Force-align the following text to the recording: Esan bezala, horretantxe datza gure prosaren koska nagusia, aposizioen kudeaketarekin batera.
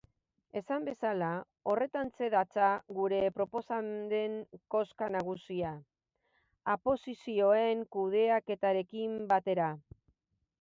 Esan 0.59 0.85
bezala, 0.85 1.27
horretantxe 1.73 2.29
datza 2.35 2.69
gure 2.99 3.19
prosaren 3.35 4.33
koska 4.77 5.11
nagusia, 5.17 5.75
aposizioen 6.75 7.85
kudeaketarekin 7.99 9.15
batera. 9.35 9.69